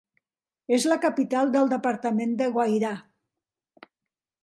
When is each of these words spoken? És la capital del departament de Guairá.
És 0.77 0.87
la 0.91 0.97
capital 1.03 1.53
del 1.57 1.71
departament 1.75 2.35
de 2.43 2.51
Guairá. 2.59 2.97